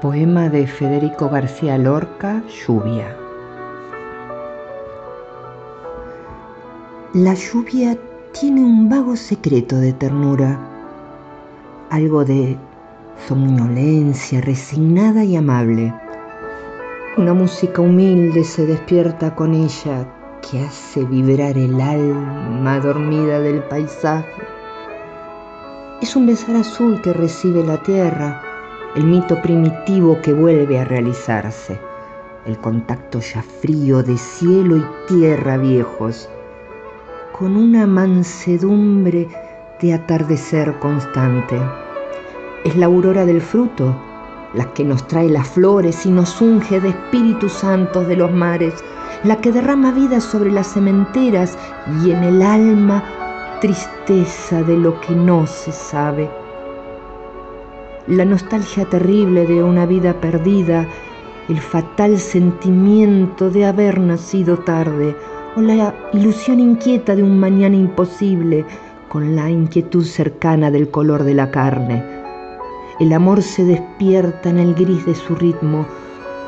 Poema 0.00 0.48
de 0.48 0.68
Federico 0.68 1.28
García 1.28 1.76
Lorca, 1.76 2.40
Lluvia. 2.46 3.16
La 7.14 7.34
lluvia 7.34 7.98
tiene 8.30 8.60
un 8.60 8.88
vago 8.88 9.16
secreto 9.16 9.76
de 9.76 9.92
ternura, 9.92 10.56
algo 11.90 12.24
de 12.24 12.56
somnolencia 13.26 14.40
resignada 14.40 15.24
y 15.24 15.34
amable. 15.34 15.92
Una 17.16 17.34
música 17.34 17.82
humilde 17.82 18.44
se 18.44 18.66
despierta 18.66 19.34
con 19.34 19.52
ella 19.52 20.06
que 20.48 20.60
hace 20.60 21.04
vibrar 21.06 21.58
el 21.58 21.80
alma 21.80 22.78
dormida 22.78 23.40
del 23.40 23.64
paisaje. 23.64 24.30
Es 26.00 26.14
un 26.14 26.28
besar 26.28 26.54
azul 26.54 27.02
que 27.02 27.12
recibe 27.12 27.64
la 27.64 27.82
tierra 27.82 28.47
el 28.98 29.04
mito 29.04 29.40
primitivo 29.40 30.20
que 30.22 30.32
vuelve 30.32 30.80
a 30.80 30.84
realizarse, 30.84 31.78
el 32.46 32.58
contacto 32.58 33.20
ya 33.20 33.42
frío 33.42 34.02
de 34.02 34.18
cielo 34.18 34.76
y 34.76 34.84
tierra 35.06 35.56
viejos, 35.56 36.28
con 37.38 37.56
una 37.56 37.86
mansedumbre 37.86 39.28
de 39.80 39.92
atardecer 39.94 40.76
constante. 40.80 41.60
Es 42.64 42.74
la 42.74 42.86
aurora 42.86 43.24
del 43.24 43.40
fruto, 43.40 43.94
la 44.54 44.64
que 44.72 44.82
nos 44.82 45.06
trae 45.06 45.28
las 45.28 45.46
flores 45.46 46.04
y 46.04 46.10
nos 46.10 46.42
unge 46.42 46.80
de 46.80 46.88
espíritus 46.88 47.52
santos 47.52 48.08
de 48.08 48.16
los 48.16 48.32
mares, 48.32 48.74
la 49.22 49.36
que 49.36 49.52
derrama 49.52 49.92
vida 49.92 50.20
sobre 50.20 50.50
las 50.50 50.72
cementeras 50.72 51.56
y 52.02 52.10
en 52.10 52.24
el 52.24 52.42
alma 52.42 53.04
tristeza 53.60 54.60
de 54.64 54.76
lo 54.76 55.00
que 55.02 55.14
no 55.14 55.46
se 55.46 55.70
sabe 55.70 56.28
la 58.08 58.24
nostalgia 58.24 58.86
terrible 58.86 59.46
de 59.46 59.62
una 59.62 59.84
vida 59.84 60.14
perdida, 60.14 60.86
el 61.48 61.60
fatal 61.60 62.18
sentimiento 62.18 63.50
de 63.50 63.66
haber 63.66 64.00
nacido 64.00 64.58
tarde, 64.58 65.14
o 65.56 65.60
la 65.60 65.94
ilusión 66.14 66.58
inquieta 66.58 67.14
de 67.14 67.22
un 67.22 67.38
mañana 67.38 67.76
imposible, 67.76 68.64
con 69.08 69.36
la 69.36 69.50
inquietud 69.50 70.04
cercana 70.04 70.70
del 70.70 70.90
color 70.90 71.24
de 71.24 71.34
la 71.34 71.50
carne. 71.50 72.02
El 72.98 73.12
amor 73.12 73.42
se 73.42 73.64
despierta 73.64 74.50
en 74.50 74.58
el 74.58 74.74
gris 74.74 75.04
de 75.04 75.14
su 75.14 75.34
ritmo. 75.34 75.86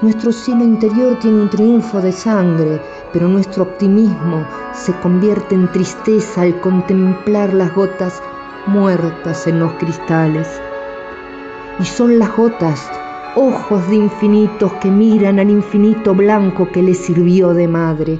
Nuestro 0.00 0.32
cielo 0.32 0.62
interior 0.62 1.18
tiene 1.18 1.42
un 1.42 1.50
triunfo 1.50 2.00
de 2.00 2.12
sangre, 2.12 2.80
pero 3.12 3.28
nuestro 3.28 3.64
optimismo 3.64 4.46
se 4.72 4.92
convierte 5.00 5.56
en 5.56 5.70
tristeza 5.72 6.42
al 6.42 6.60
contemplar 6.60 7.52
las 7.52 7.74
gotas 7.74 8.22
muertas 8.66 9.46
en 9.46 9.58
los 9.60 9.72
cristales 9.74 10.60
y 11.80 11.84
son 11.84 12.18
las 12.18 12.34
gotas, 12.36 12.90
ojos 13.36 13.88
de 13.88 13.96
infinitos 13.96 14.72
que 14.74 14.90
miran 14.90 15.38
al 15.38 15.50
infinito 15.50 16.14
blanco 16.14 16.68
que 16.72 16.82
les 16.82 16.98
sirvió 16.98 17.54
de 17.54 17.68
madre. 17.68 18.18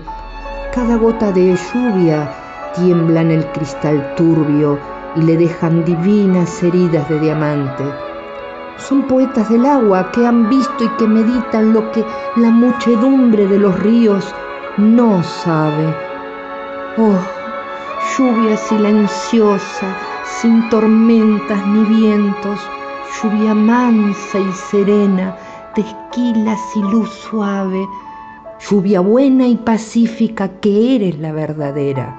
Cada 0.73 0.97
gota 0.97 1.33
de 1.33 1.57
lluvia 1.57 2.31
tiembla 2.77 3.23
en 3.23 3.33
el 3.33 3.47
cristal 3.47 4.15
turbio 4.17 4.79
y 5.17 5.23
le 5.23 5.37
dejan 5.37 5.85
divinas 5.85 6.63
heridas 6.63 7.09
de 7.09 7.19
diamante. 7.19 7.85
Son 8.77 9.03
poetas 9.09 9.49
del 9.49 9.67
agua 9.67 10.13
que 10.13 10.25
han 10.25 10.49
visto 10.49 10.85
y 10.85 10.89
que 10.91 11.07
meditan 11.09 11.73
lo 11.73 11.91
que 11.91 12.05
la 12.37 12.51
muchedumbre 12.51 13.47
de 13.47 13.59
los 13.59 13.77
ríos 13.81 14.33
no 14.77 15.21
sabe. 15.25 15.95
Oh, 16.97 17.19
lluvia 18.17 18.57
silenciosa, 18.57 19.97
sin 20.41 20.69
tormentas 20.69 21.67
ni 21.67 21.97
vientos, 21.97 22.61
lluvia 23.17 23.55
mansa 23.55 24.39
y 24.39 24.53
serena, 24.53 25.37
de 25.75 25.83
esquilas 25.83 26.61
y 26.77 26.83
luz 26.83 27.11
suave, 27.11 27.89
lluvia 28.69 29.01
buena 29.01 29.47
y 29.47 29.57
pacífica 29.57 30.49
que 30.61 30.97
eres 30.97 31.19
la 31.19 31.33
verdadera, 31.33 32.19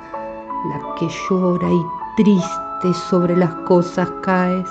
la 0.70 0.96
que 0.96 1.08
llora 1.08 1.70
y 1.70 1.86
triste 2.22 2.94
sobre 3.10 3.36
las 3.36 3.54
cosas 3.68 4.10
caes. 4.24 4.70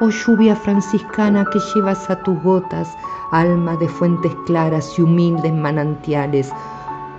Oh 0.00 0.08
lluvia 0.08 0.56
franciscana 0.56 1.44
que 1.52 1.60
llevas 1.74 2.10
a 2.10 2.22
tus 2.22 2.42
gotas, 2.42 2.88
alma 3.32 3.76
de 3.76 3.88
fuentes 3.88 4.34
claras 4.46 4.98
y 4.98 5.02
humildes 5.02 5.52
manantiales, 5.52 6.50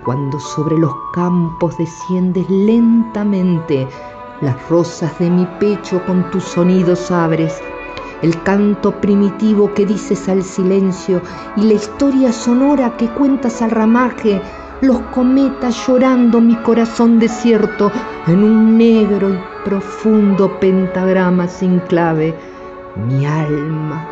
cuando 0.04 0.38
sobre 0.38 0.78
los 0.78 0.94
campos 1.14 1.76
desciendes 1.78 2.48
lentamente, 2.48 3.88
las 4.40 4.68
rosas 4.68 5.18
de 5.18 5.30
mi 5.30 5.46
pecho 5.58 6.00
con 6.06 6.30
tus 6.30 6.44
sonidos 6.44 7.10
abres, 7.10 7.60
el 8.22 8.42
canto 8.42 8.92
primitivo 9.00 9.72
que 9.74 9.86
dices 9.86 10.28
al 10.28 10.42
silencio 10.42 11.20
y 11.56 11.62
la 11.62 11.74
historia 11.74 12.32
sonora 12.32 12.96
que 12.96 13.08
cuentas 13.08 13.62
al 13.62 13.70
ramaje, 13.70 14.40
los 14.80 14.98
cometas 15.14 15.86
llorando 15.86 16.40
mi 16.40 16.54
corazón 16.56 17.18
desierto 17.18 17.90
en 18.26 18.44
un 18.44 18.78
negro 18.78 19.30
y 19.30 19.38
profundo 19.64 20.58
pentagrama 20.60 21.48
sin 21.48 21.78
clave. 21.80 22.34
Mi 23.08 23.26
alma 23.26 24.06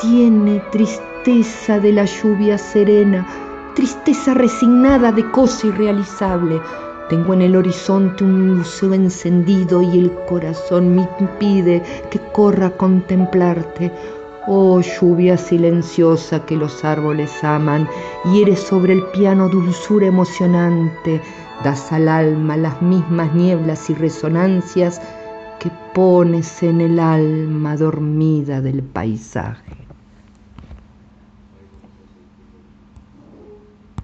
tiene 0.00 0.60
tristeza 0.70 1.78
de 1.78 1.92
la 1.92 2.04
lluvia 2.04 2.58
serena, 2.58 3.26
tristeza 3.74 4.34
resignada 4.34 5.12
de 5.12 5.30
cosa 5.30 5.66
irrealizable 5.68 6.60
tengo 7.08 7.34
en 7.34 7.42
el 7.42 7.56
horizonte 7.56 8.24
un 8.24 8.58
museo 8.58 8.94
encendido 8.94 9.82
y 9.82 9.98
el 9.98 10.12
corazón 10.26 10.96
me 10.96 11.08
impide 11.20 11.82
que 12.10 12.18
corra 12.32 12.66
a 12.66 12.76
contemplarte. 12.76 13.92
Oh 14.46 14.80
lluvia 14.80 15.36
silenciosa 15.36 16.44
que 16.44 16.56
los 16.56 16.84
árboles 16.84 17.42
aman, 17.42 17.88
y 18.26 18.42
eres 18.42 18.60
sobre 18.60 18.92
el 18.92 19.02
piano 19.06 19.48
dulzura 19.48 20.06
emocionante, 20.06 21.20
das 21.62 21.90
al 21.92 22.08
alma 22.08 22.56
las 22.56 22.80
mismas 22.82 23.34
nieblas 23.34 23.88
y 23.88 23.94
resonancias 23.94 25.00
que 25.58 25.70
pones 25.94 26.62
en 26.62 26.82
el 26.82 26.98
alma 26.98 27.76
dormida 27.76 28.60
del 28.60 28.82
paisaje. 28.82 29.83